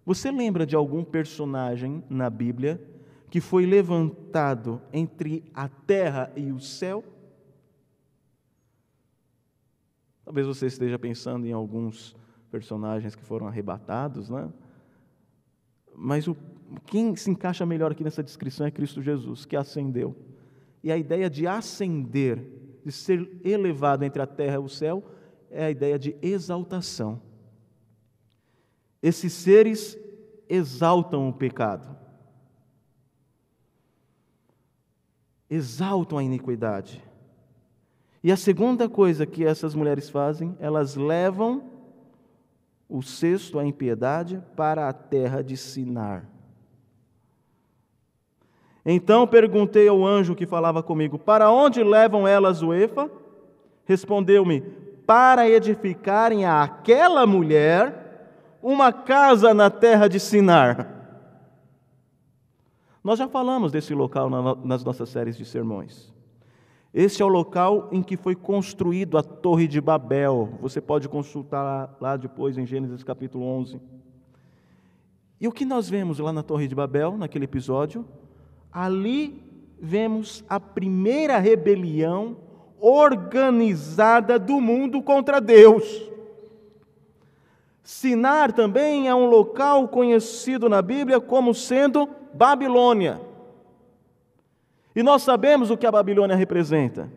[0.05, 2.81] Você lembra de algum personagem na Bíblia
[3.29, 7.03] que foi levantado entre a terra e o céu?
[10.23, 12.15] Talvez você esteja pensando em alguns
[12.51, 14.51] personagens que foram arrebatados, né?
[15.95, 16.35] Mas o,
[16.85, 20.15] quem se encaixa melhor aqui nessa descrição é Cristo Jesus, que ascendeu.
[20.83, 22.43] E a ideia de ascender,
[22.83, 25.03] de ser elevado entre a terra e o céu,
[25.49, 27.21] é a ideia de exaltação.
[29.01, 29.97] Esses seres
[30.49, 31.95] exaltam o pecado,
[35.49, 37.03] exaltam a iniquidade.
[38.23, 41.63] E a segunda coisa que essas mulheres fazem, elas levam
[42.89, 46.27] o cesto, a impiedade, para a terra de Sinar.
[48.85, 53.09] Então perguntei ao anjo que falava comigo: Para onde levam elas o Efa?
[53.83, 54.61] Respondeu-me:
[55.05, 58.04] Para edificarem àquela mulher
[58.65, 60.91] uma casa na terra de Sinar.
[63.03, 64.27] Nós já falamos desse local
[64.65, 66.11] nas nossas séries de sermões.
[66.91, 70.57] Este é o local em que foi construído a Torre de Babel.
[70.61, 73.79] Você pode consultar lá, depois em Gênesis capítulo 11.
[75.39, 78.03] E o que nós vemos lá na Torre de Babel, naquele episódio?
[78.71, 79.43] Ali
[79.79, 82.35] vemos a primeira rebelião
[82.79, 86.14] organizada do mundo contra Deus.
[87.85, 93.21] Sinar também é um local conhecido na Bíblia como sendo Babilônia.
[94.95, 97.07] E nós sabemos o que a Babilônia representa.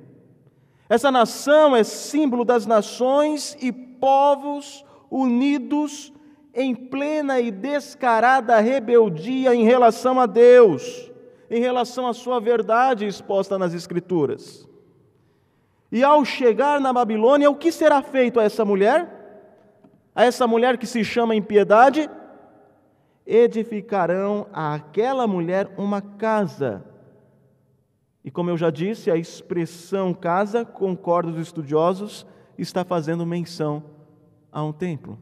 [0.86, 6.12] Essa nação é símbolo das nações e povos unidos
[6.52, 11.10] em plena e descarada rebeldia em relação a Deus,
[11.50, 14.68] em relação à sua verdade exposta nas Escrituras.
[15.90, 19.17] E ao chegar na Babilônia, o que será feito a essa mulher?
[20.18, 22.10] A essa mulher que se chama impiedade,
[23.24, 26.84] edificarão àquela mulher uma casa.
[28.24, 32.26] E como eu já disse, a expressão casa, concordo os estudiosos,
[32.58, 33.84] está fazendo menção
[34.50, 35.16] a um templo.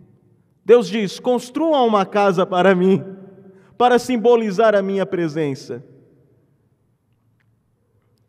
[0.64, 3.04] Deus diz: construam uma casa para mim,
[3.76, 5.84] para simbolizar a minha presença.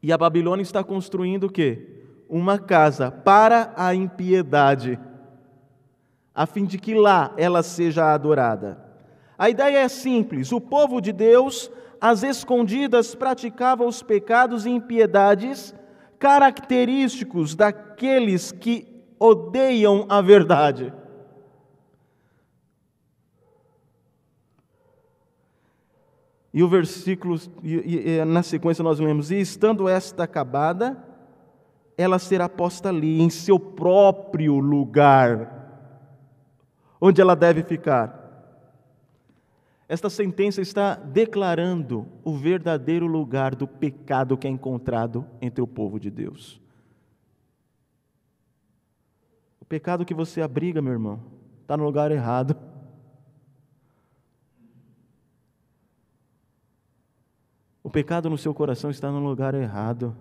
[0.03, 2.03] E a Babilônia está construindo o quê?
[2.27, 4.99] Uma casa para a impiedade
[6.38, 8.78] a fim de que lá ela seja adorada.
[9.36, 15.73] A ideia é simples: o povo de Deus, às escondidas, praticava os pecados e impiedades
[16.19, 20.93] característicos daqueles que odeiam a verdade.
[26.54, 31.04] E o versículo, e, e, na sequência nós lemos: E estando esta acabada,
[31.97, 35.57] ela será posta ali, em seu próprio lugar
[37.00, 38.26] onde ela deve ficar.
[39.90, 46.00] Esta sentença está declarando o verdadeiro lugar do pecado que é encontrado entre o povo
[46.00, 46.60] de Deus.
[49.62, 51.22] O pecado que você abriga, meu irmão,
[51.62, 52.56] está no lugar errado.
[57.82, 60.14] O pecado no seu coração está no lugar errado.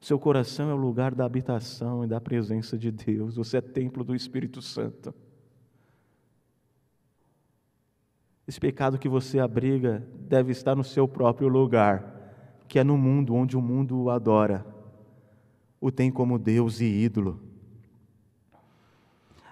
[0.00, 3.36] Seu coração é o lugar da habitação e da presença de Deus.
[3.36, 5.14] Você é templo do Espírito Santo.
[8.46, 12.14] Esse pecado que você abriga deve estar no seu próprio lugar,
[12.68, 14.64] que é no mundo onde o mundo o adora,
[15.80, 17.40] o tem como Deus e ídolo.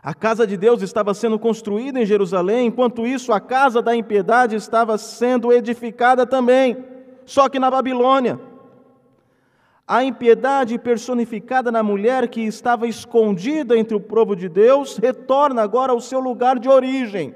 [0.01, 4.55] A casa de Deus estava sendo construída em Jerusalém, enquanto isso a casa da impiedade
[4.55, 6.77] estava sendo edificada também,
[7.25, 8.39] só que na Babilônia.
[9.87, 15.93] A impiedade personificada na mulher que estava escondida entre o povo de Deus retorna agora
[15.93, 17.35] ao seu lugar de origem.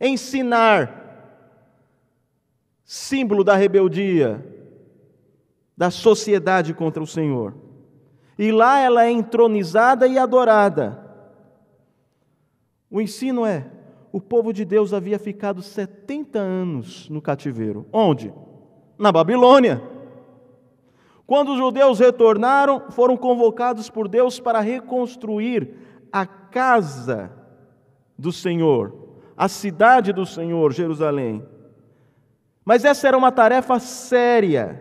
[0.00, 1.02] Ensinar,
[2.84, 4.44] símbolo da rebeldia,
[5.76, 7.54] da sociedade contra o Senhor.
[8.36, 11.00] E lá ela é entronizada e adorada.
[12.90, 13.64] O ensino é:
[14.10, 17.86] o povo de Deus havia ficado 70 anos no cativeiro.
[17.92, 18.34] Onde?
[18.98, 19.93] Na Babilônia.
[21.26, 25.74] Quando os judeus retornaram, foram convocados por Deus para reconstruir
[26.12, 27.32] a casa
[28.18, 28.94] do Senhor,
[29.36, 31.44] a cidade do Senhor, Jerusalém.
[32.64, 34.80] Mas essa era uma tarefa séria,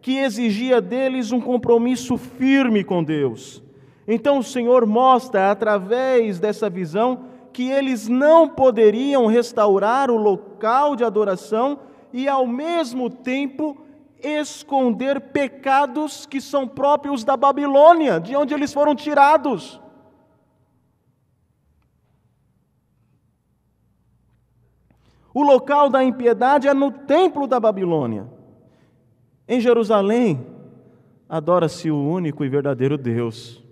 [0.00, 3.62] que exigia deles um compromisso firme com Deus.
[4.08, 11.04] Então o Senhor mostra, através dessa visão, que eles não poderiam restaurar o local de
[11.04, 11.80] adoração
[12.12, 13.76] e, ao mesmo tempo,
[14.22, 19.80] esconder pecados que são próprios da Babilônia, de onde eles foram tirados.
[25.32, 28.28] O local da impiedade é no templo da Babilônia.
[29.46, 30.46] Em Jerusalém,
[31.28, 33.62] adora-se o único e verdadeiro Deus.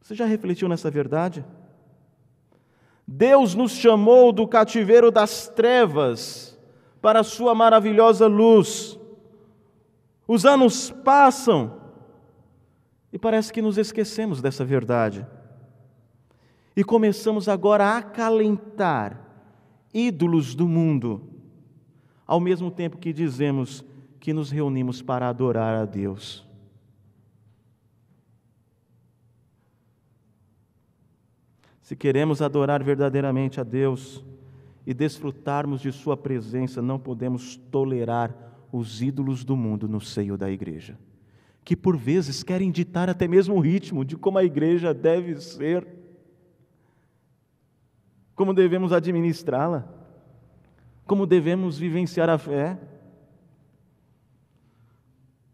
[0.00, 1.44] Você já refletiu nessa verdade?
[3.06, 6.53] Deus nos chamou do cativeiro das trevas
[7.04, 8.98] para a sua maravilhosa luz.
[10.26, 11.78] Os anos passam
[13.12, 15.26] e parece que nos esquecemos dessa verdade.
[16.74, 19.20] E começamos agora a acalentar
[19.92, 21.28] ídolos do mundo,
[22.26, 23.84] ao mesmo tempo que dizemos
[24.18, 26.42] que nos reunimos para adorar a Deus.
[31.82, 34.24] Se queremos adorar verdadeiramente a Deus
[34.86, 38.34] e desfrutarmos de Sua presença, não podemos tolerar
[38.70, 40.98] os ídolos do mundo no seio da igreja,
[41.64, 45.86] que por vezes querem ditar até mesmo o ritmo de como a igreja deve ser
[48.34, 49.88] como devemos administrá-la,
[51.06, 52.78] como devemos vivenciar a fé.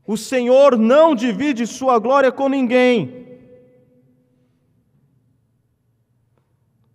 [0.06, 3.20] O Senhor não divide sua glória com ninguém.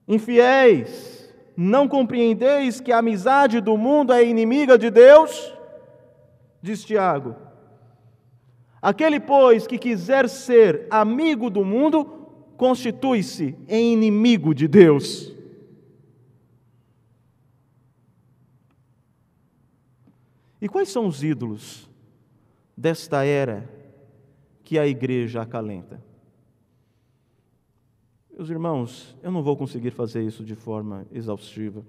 [0.07, 1.24] Infiéis,
[1.55, 5.53] não compreendeis que a amizade do mundo é inimiga de Deus?
[6.61, 7.35] Diz Tiago.
[8.81, 12.05] Aquele, pois, que quiser ser amigo do mundo,
[12.55, 15.33] constitui-se em inimigo de Deus.
[20.61, 21.89] E quais são os ídolos
[22.75, 23.67] desta era
[24.63, 26.04] que a igreja acalenta?
[28.37, 31.85] Meus irmãos, eu não vou conseguir fazer isso de forma exaustiva.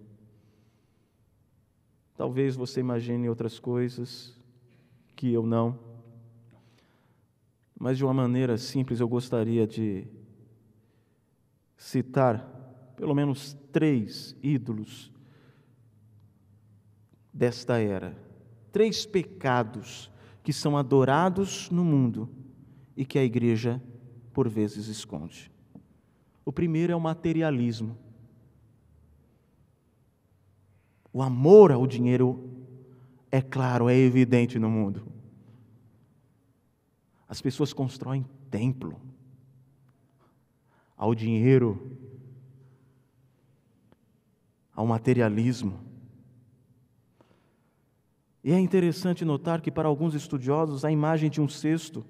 [2.16, 4.38] Talvez você imagine outras coisas
[5.16, 5.76] que eu não.
[7.76, 10.06] Mas de uma maneira simples eu gostaria de
[11.76, 15.12] citar pelo menos três ídolos
[17.32, 18.16] desta era
[18.70, 20.12] três pecados
[20.44, 22.28] que são adorados no mundo
[22.96, 23.82] e que a igreja,
[24.32, 25.56] por vezes, esconde.
[26.46, 27.98] O primeiro é o materialismo.
[31.12, 32.48] O amor ao dinheiro
[33.32, 35.09] é claro, é evidente no mundo.
[37.28, 39.00] As pessoas constroem templo
[40.96, 41.98] ao dinheiro,
[44.72, 45.80] ao materialismo.
[48.44, 52.06] E é interessante notar que, para alguns estudiosos, a imagem de um cesto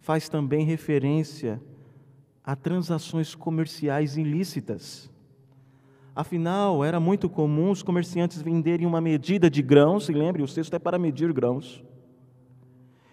[0.00, 1.62] faz também referência
[2.44, 5.10] a transações comerciais ilícitas.
[6.14, 10.74] Afinal, era muito comum os comerciantes venderem uma medida de grãos, se lembre, o cesto
[10.74, 11.82] é para medir grãos,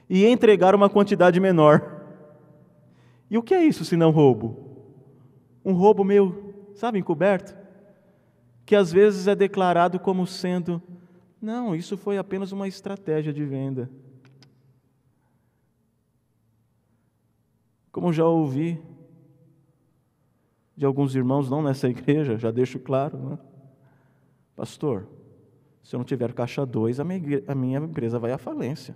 [0.09, 2.05] e entregar uma quantidade menor.
[3.29, 4.85] E o que é isso se não roubo?
[5.63, 7.55] Um roubo meio, sabe, encoberto?
[8.65, 10.81] Que às vezes é declarado como sendo
[11.41, 13.89] não, isso foi apenas uma estratégia de venda.
[17.91, 18.81] Como já ouvi
[20.77, 23.39] de alguns irmãos, não nessa igreja, já deixo claro, né?
[24.55, 25.07] Pastor,
[25.83, 27.03] se eu não tiver caixa 2, a
[27.55, 28.95] minha empresa vai à falência.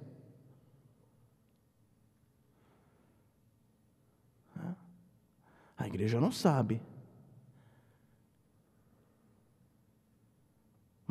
[5.77, 6.81] A igreja não sabe.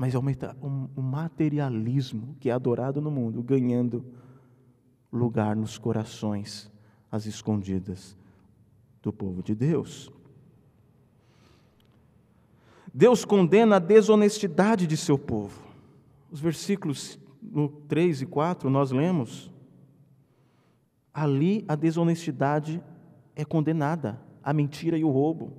[0.01, 4.03] mas é o materialismo que é adorado no mundo, ganhando
[5.13, 6.73] lugar nos corações,
[7.13, 8.17] às escondidas
[9.03, 10.11] do povo de Deus.
[12.93, 15.63] Deus condena a desonestidade de seu povo.
[16.31, 19.51] Os versículos no 3 e 4 nós lemos.
[21.13, 22.83] Ali a desonestidade
[23.35, 25.53] é condenada, a mentira e o roubo.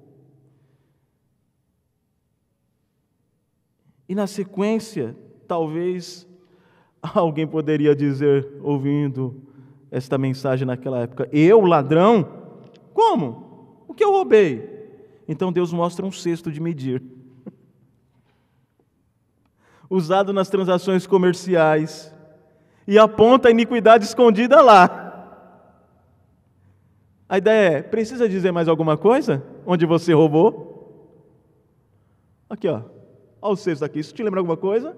[4.07, 5.15] E na sequência,
[5.47, 6.27] talvez
[7.01, 9.41] alguém poderia dizer, ouvindo
[9.89, 12.41] esta mensagem naquela época: Eu, ladrão?
[12.93, 13.83] Como?
[13.87, 14.69] O que eu roubei?
[15.27, 17.01] Então Deus mostra um cesto de medir,
[19.91, 22.15] usado nas transações comerciais,
[22.87, 24.97] e aponta a iniquidade escondida lá.
[27.27, 29.43] A ideia é: precisa dizer mais alguma coisa?
[29.65, 30.71] Onde você roubou?
[32.49, 32.81] Aqui, ó.
[33.41, 33.99] Olha o sexto aqui.
[33.99, 34.95] Isso te lembra alguma coisa?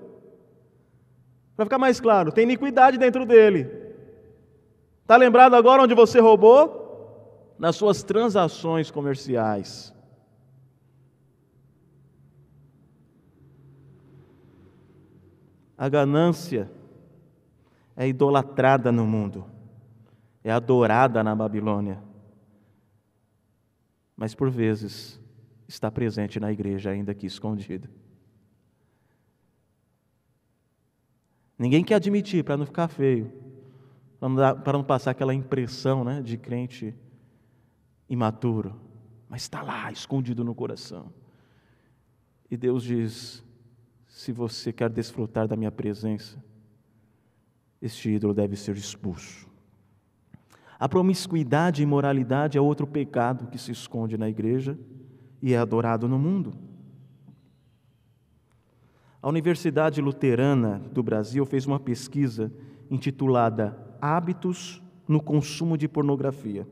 [1.55, 3.69] Para ficar mais claro, tem iniquidade dentro dele.
[5.01, 7.55] Está lembrado agora onde você roubou?
[7.59, 9.93] Nas suas transações comerciais.
[15.77, 16.71] A ganância
[17.95, 19.45] é idolatrada no mundo,
[20.43, 22.01] é adorada na Babilônia,
[24.15, 25.19] mas por vezes
[25.67, 27.89] está presente na igreja, ainda que escondida.
[31.57, 33.31] Ninguém quer admitir para não ficar feio,
[34.19, 36.95] para não, para não passar aquela impressão né, de crente
[38.09, 38.79] imaturo,
[39.29, 41.11] mas está lá, escondido no coração.
[42.49, 43.43] E Deus diz:
[44.23, 46.41] se você quer desfrutar da minha presença,
[47.81, 49.45] este ídolo deve ser expulso.
[50.79, 54.79] A promiscuidade e imoralidade é outro pecado que se esconde na igreja
[55.41, 56.53] e é adorado no mundo.
[59.21, 62.49] A Universidade Luterana do Brasil fez uma pesquisa
[62.89, 66.65] intitulada Hábitos no consumo de pornografia.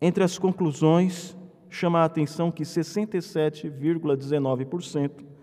[0.00, 1.36] Entre as conclusões,
[1.68, 5.33] chama a atenção que 67,19%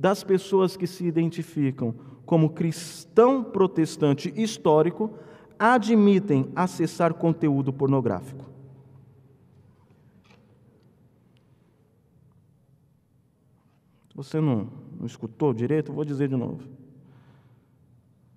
[0.00, 1.94] das pessoas que se identificam
[2.24, 5.10] como cristão protestante histórico
[5.58, 8.46] admitem acessar conteúdo pornográfico.
[14.14, 16.66] Você não, não escutou direito, vou dizer de novo.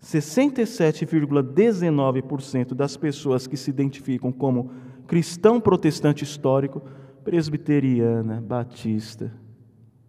[0.02, 4.70] 67,19% das pessoas que se identificam como
[5.08, 6.82] cristão protestante histórico,
[7.24, 9.32] presbiteriana, batista,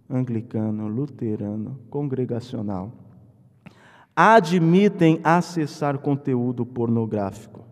[0.09, 2.93] anglicano, luterano, congregacional,
[4.15, 7.65] admitem acessar conteúdo pornográfico.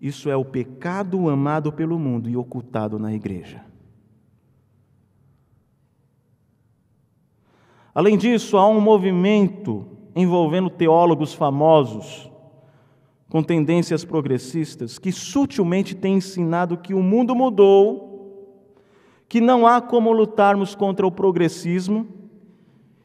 [0.00, 3.64] Isso é o pecado amado pelo mundo e ocultado na igreja.
[7.94, 12.30] Além disso, há um movimento envolvendo teólogos famosos
[13.28, 18.05] com tendências progressistas que sutilmente tem ensinado que o mundo mudou
[19.28, 22.06] que não há como lutarmos contra o progressismo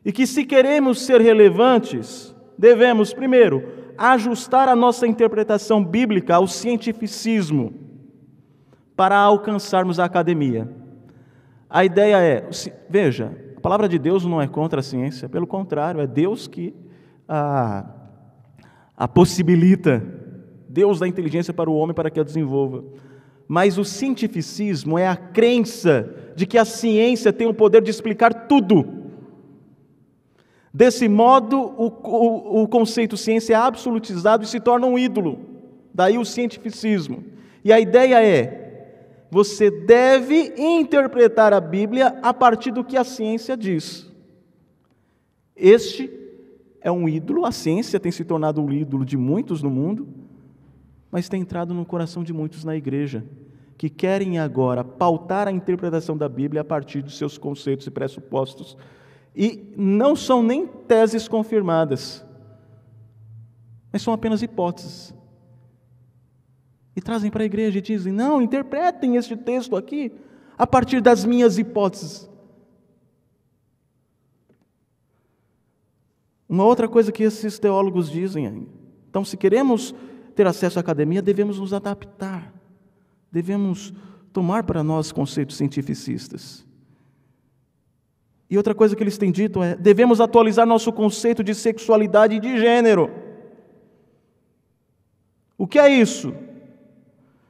[0.03, 3.63] e que, se queremos ser relevantes, devemos, primeiro,
[3.97, 7.74] ajustar a nossa interpretação bíblica ao cientificismo
[8.95, 10.69] para alcançarmos a academia.
[11.69, 12.49] A ideia é,
[12.89, 16.74] veja, a palavra de Deus não é contra a ciência, pelo contrário, é Deus que
[17.28, 17.86] a,
[18.97, 20.03] a possibilita,
[20.67, 22.84] Deus dá inteligência para o homem para que a desenvolva.
[23.54, 28.47] Mas o cientificismo é a crença de que a ciência tem o poder de explicar
[28.47, 29.12] tudo.
[30.74, 35.38] Desse modo, o, o, o, conceito ciência é absolutizado e se torna um ídolo.
[35.93, 37.26] Daí o cientificismo.
[37.62, 43.58] E a ideia é: você deve interpretar a Bíblia a partir do que a ciência
[43.58, 44.10] diz.
[45.54, 46.10] Este
[46.80, 50.08] é um ídolo, a ciência tem se tornado um ídolo de muitos no mundo,
[51.12, 53.26] mas tem entrado no coração de muitos na igreja,
[53.82, 58.78] que querem agora pautar a interpretação da Bíblia a partir dos seus conceitos e pressupostos.
[59.36, 62.24] E não são nem teses confirmadas,
[63.92, 65.16] mas são apenas hipóteses.
[66.96, 70.12] E trazem para a igreja e dizem: não, interpretem este texto aqui
[70.56, 72.30] a partir das minhas hipóteses.
[76.48, 78.68] Uma outra coisa que esses teólogos dizem,
[79.10, 79.96] então, se queremos
[80.36, 82.61] ter acesso à academia, devemos nos adaptar,
[83.32, 83.94] devemos
[84.34, 86.66] tomar para nós conceitos cientificistas.
[88.50, 92.40] E outra coisa que eles têm dito é: devemos atualizar nosso conceito de sexualidade e
[92.40, 93.10] de gênero.
[95.58, 96.34] O que é isso?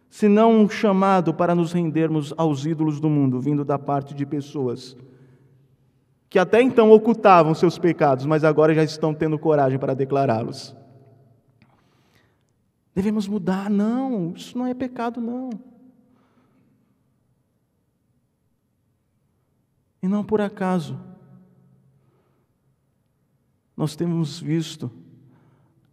[0.09, 4.25] Se não um chamado para nos rendermos aos ídolos do mundo, vindo da parte de
[4.25, 4.95] pessoas
[6.29, 10.73] que até então ocultavam seus pecados, mas agora já estão tendo coragem para declará-los.
[12.95, 13.69] Devemos mudar.
[13.69, 15.49] Não, isso não é pecado, não.
[20.01, 20.99] E não por acaso.
[23.75, 24.91] Nós temos visto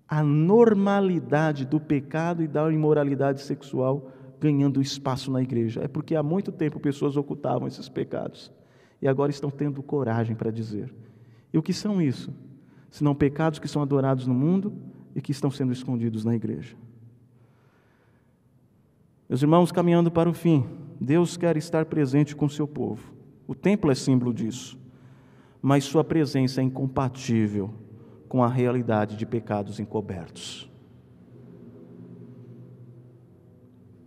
[0.08, 5.82] a normalidade do pecado e da imoralidade sexual ganhando espaço na igreja.
[5.82, 8.50] É porque há muito tempo pessoas ocultavam esses pecados
[9.02, 10.92] e agora estão tendo coragem para dizer.
[11.52, 12.32] E o que são isso?
[12.90, 14.72] Senão pecados que são adorados no mundo
[15.14, 16.74] e que estão sendo escondidos na igreja.
[19.28, 20.66] Meus irmãos, caminhando para o fim,
[20.98, 23.17] Deus quer estar presente com o seu povo.
[23.48, 24.78] O templo é símbolo disso,
[25.62, 27.72] mas sua presença é incompatível
[28.28, 30.70] com a realidade de pecados encobertos.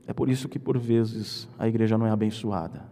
[0.06, 2.86] É por isso que, por vezes, a igreja não é abençoada.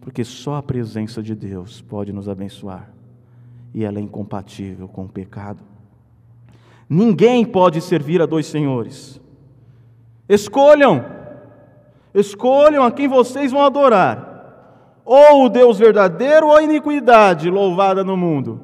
[0.00, 2.92] Porque só a presença de Deus pode nos abençoar,
[3.72, 5.62] e ela é incompatível com o pecado.
[6.88, 9.20] Ninguém pode servir a dois senhores.
[10.28, 11.21] Escolham,
[12.14, 18.16] escolham a quem vocês vão adorar, ou o Deus verdadeiro ou a iniquidade louvada no
[18.16, 18.60] mundo.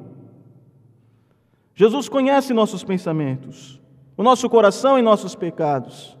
[1.75, 3.79] Jesus conhece nossos pensamentos,
[4.17, 6.17] o nosso coração e nossos pecados.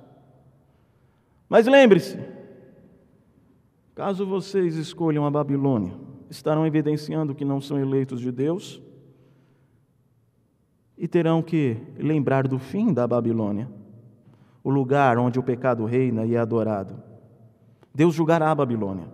[1.49, 2.17] Mas lembre-se,
[3.93, 5.93] caso vocês escolham a Babilônia,
[6.29, 8.81] estarão evidenciando que não são eleitos de Deus
[10.97, 13.69] e terão que lembrar do fim da Babilônia,
[14.63, 17.08] o lugar onde o pecado reina e é adorado.
[17.93, 19.05] Deus julgará a Babilônia.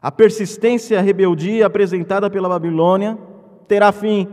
[0.00, 3.18] A persistência e a rebeldia apresentada pela Babilônia
[3.68, 4.26] terá fim.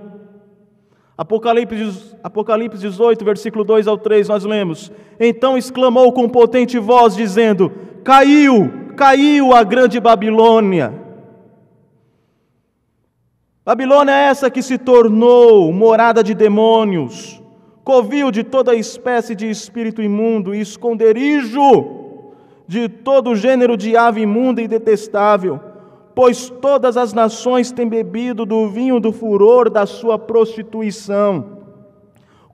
[1.18, 7.72] Apocalipse, Apocalipse 18, versículo 2 ao 3, nós lemos: Então exclamou com potente voz, dizendo:
[8.04, 10.94] Caiu, caiu a grande Babilônia.
[13.66, 17.42] Babilônia é essa que se tornou morada de demônios,
[17.84, 22.07] covil de toda espécie de espírito imundo e esconderijo
[22.68, 25.60] de todo gênero de ave imunda e detestável
[26.18, 31.60] pois todas as nações têm bebido do vinho do furor da sua prostituição.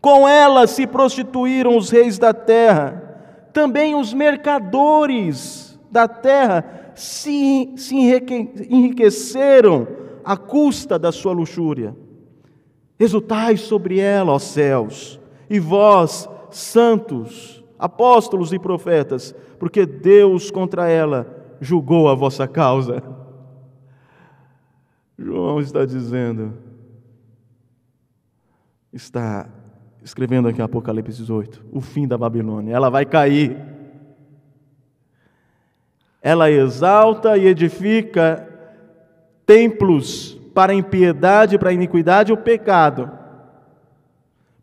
[0.02, 7.96] Com ela se prostituíram os reis da terra, também os mercadores da terra se, se
[8.70, 9.88] enriqueceram
[10.26, 11.96] à custa da sua luxúria.
[13.00, 15.18] Exultai sobre ela, ó céus,
[15.50, 21.28] e vós, santos, apóstolos e profetas, porque Deus contra ela
[21.60, 23.04] julgou a vossa causa.
[25.20, 26.54] João está dizendo,
[28.94, 29.50] está
[30.02, 33.58] escrevendo aqui Apocalipse 18, o fim da Babilônia, ela vai cair.
[36.22, 38.48] Ela exalta e edifica
[39.46, 43.12] templos para a impiedade, para a iniquidade e o pecado.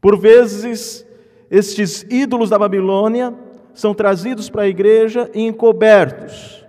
[0.00, 1.06] Por vezes,
[1.50, 3.34] estes ídolos da Babilônia
[3.74, 6.60] são trazidos para a igreja e encobertos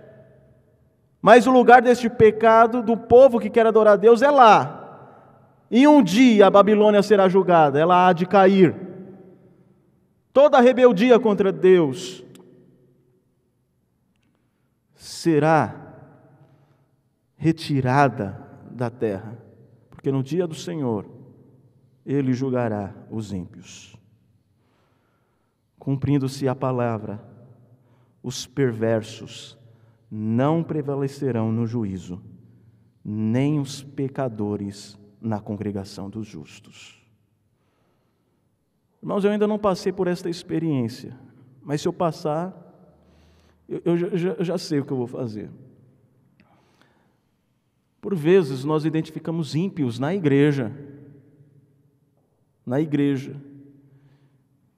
[1.21, 4.79] mas o lugar deste pecado do povo que quer adorar a Deus é lá.
[5.69, 8.75] E um dia a Babilônia será julgada, ela há de cair.
[10.33, 12.23] Toda rebeldia contra Deus
[14.95, 15.75] será
[17.35, 19.37] retirada da terra,
[19.89, 21.05] porque no dia do Senhor
[22.05, 23.95] ele julgará os ímpios.
[25.81, 27.19] Cumprindo-se a palavra,
[28.21, 29.57] os perversos
[30.11, 32.21] não prevalecerão no juízo,
[33.03, 37.03] nem os pecadores na congregação dos justos.
[39.01, 41.17] Irmãos, eu ainda não passei por esta experiência,
[41.63, 42.55] mas se eu passar,
[43.67, 45.49] eu, eu, já, eu já sei o que eu vou fazer.
[47.99, 50.71] Por vezes nós identificamos ímpios na igreja,
[52.63, 53.35] na igreja,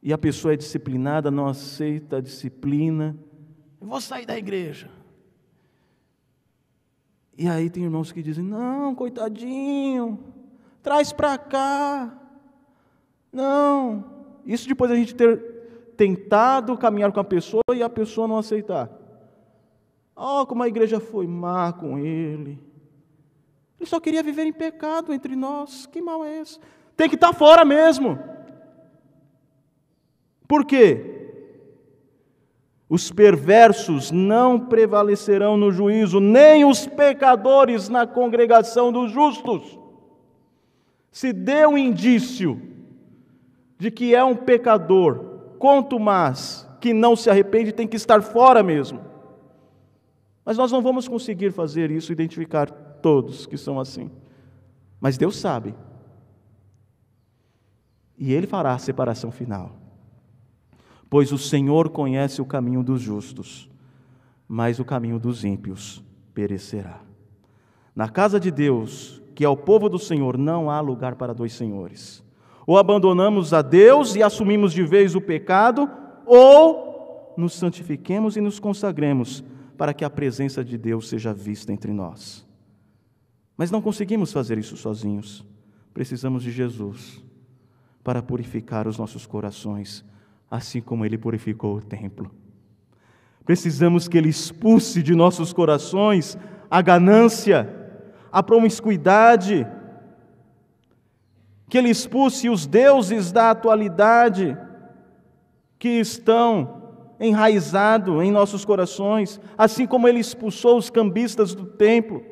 [0.03, 3.17] e a pessoa é disciplinada, não aceita a disciplina,
[3.79, 4.91] eu vou sair da igreja.
[7.37, 10.19] E aí tem irmãos que dizem: não, coitadinho,
[10.81, 12.19] traz para cá.
[13.31, 14.05] Não.
[14.45, 15.37] Isso depois a gente ter
[15.95, 18.91] tentado caminhar com a pessoa e a pessoa não aceitar.
[20.15, 22.61] Oh, como a igreja foi má com ele.
[23.79, 25.85] Ele só queria viver em pecado entre nós.
[25.85, 26.59] Que mal é esse?
[26.95, 28.19] Tem que estar fora mesmo.
[30.47, 31.13] Por quê?
[32.89, 39.79] Os perversos não prevalecerão no juízo, nem os pecadores na congregação dos justos.
[41.11, 42.61] Se deu um indício
[43.79, 48.61] de que é um pecador, quanto mais que não se arrepende, tem que estar fora
[48.61, 49.01] mesmo.
[50.45, 54.11] Mas nós não vamos conseguir fazer isso, identificar todos que são assim.
[54.99, 55.73] Mas Deus sabe.
[58.17, 59.82] E Ele fará a separação final
[61.13, 63.69] pois o Senhor conhece o caminho dos justos,
[64.47, 66.03] mas o caminho dos ímpios
[66.33, 67.01] perecerá.
[67.95, 71.53] Na casa de Deus, que é o povo do Senhor, não há lugar para dois
[71.53, 72.23] senhores.
[72.65, 75.87] Ou abandonamos a Deus e assumimos de vez o pecado,
[76.25, 79.43] ou nos santifiquemos e nos consagremos
[79.77, 82.43] para que a presença de Deus seja vista entre nós.
[83.55, 85.45] Mas não conseguimos fazer isso sozinhos.
[85.93, 87.23] Precisamos de Jesus
[88.03, 90.03] para purificar os nossos corações
[90.53, 92.29] assim como ele purificou o templo.
[93.43, 96.37] Precisamos que ele expulse de nossos corações
[96.69, 97.67] a ganância,
[98.31, 99.65] a promiscuidade,
[101.67, 104.55] que ele expulse os deuses da atualidade
[105.79, 106.83] que estão
[107.19, 112.23] enraizado em nossos corações, assim como ele expulsou os cambistas do templo,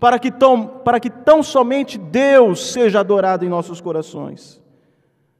[0.00, 4.63] para que tão, para que tão somente Deus seja adorado em nossos corações.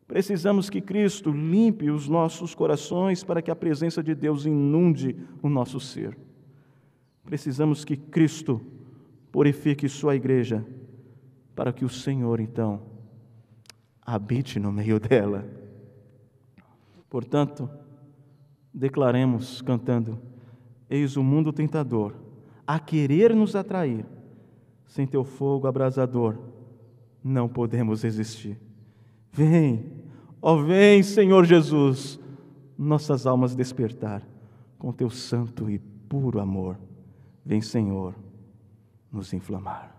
[0.07, 5.49] Precisamos que Cristo limpe os nossos corações para que a presença de Deus inunde o
[5.49, 6.17] nosso ser.
[7.25, 8.61] Precisamos que Cristo
[9.33, 10.65] purifique sua igreja
[11.55, 12.83] para que o Senhor, então,
[14.05, 15.47] habite no meio dela.
[17.09, 17.71] Portanto,
[18.73, 20.21] declaremos cantando:
[20.91, 22.15] Eis o mundo tentador,
[22.67, 24.05] a querer nos atrair,
[24.87, 26.39] sem teu fogo abrasador,
[27.23, 28.59] não podemos resistir.
[29.33, 29.94] Vem,
[30.47, 32.21] ó vem, Senhor Jesus,
[32.77, 34.23] nossas almas despertar
[34.79, 36.79] com teu santo e puro amor.
[37.43, 38.15] Vem, Senhor,
[39.11, 39.94] nos inflamar.